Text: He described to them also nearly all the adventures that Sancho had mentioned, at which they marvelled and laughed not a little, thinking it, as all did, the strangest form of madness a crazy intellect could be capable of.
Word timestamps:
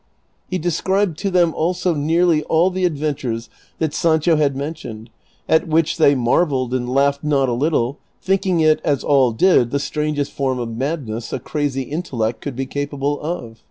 He 0.49 0.57
described 0.57 1.19
to 1.19 1.29
them 1.29 1.53
also 1.53 1.93
nearly 1.93 2.41
all 2.45 2.71
the 2.71 2.85
adventures 2.85 3.51
that 3.77 3.93
Sancho 3.93 4.35
had 4.35 4.55
mentioned, 4.55 5.11
at 5.47 5.67
which 5.67 5.97
they 5.97 6.15
marvelled 6.15 6.73
and 6.73 6.89
laughed 6.89 7.23
not 7.23 7.47
a 7.49 7.53
little, 7.53 7.99
thinking 8.19 8.61
it, 8.61 8.81
as 8.83 9.03
all 9.03 9.31
did, 9.31 9.69
the 9.69 9.77
strangest 9.77 10.31
form 10.31 10.57
of 10.57 10.75
madness 10.75 11.31
a 11.31 11.37
crazy 11.37 11.83
intellect 11.83 12.41
could 12.41 12.55
be 12.55 12.65
capable 12.65 13.19
of. 13.21 13.59